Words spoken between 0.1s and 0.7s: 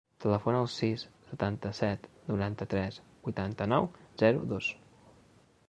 Telefona al